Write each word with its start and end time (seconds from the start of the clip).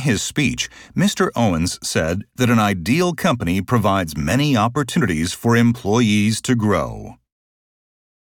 his 0.00 0.22
speech, 0.22 0.68
Mr. 0.96 1.30
Owens 1.36 1.78
said 1.82 2.24
that 2.34 2.50
an 2.50 2.58
ideal 2.58 3.14
company 3.14 3.62
provides 3.62 4.16
many 4.16 4.56
opportunities 4.56 5.32
for 5.32 5.56
employees 5.56 6.40
to 6.42 6.56
grow. 6.56 7.19